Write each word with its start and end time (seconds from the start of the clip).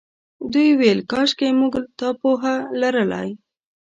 دوی 0.51 0.69
ویل 0.79 0.99
کاشکې 1.11 1.47
موږ 1.59 1.73
دا 1.99 2.09
پوهه 2.21 2.55
لرلای. 2.81 3.29